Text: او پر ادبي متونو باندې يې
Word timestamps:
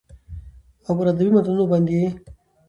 او 0.87 0.91
پر 0.97 1.07
ادبي 1.11 1.29
متونو 1.35 1.63
باندې 1.71 1.93
يې 2.01 2.07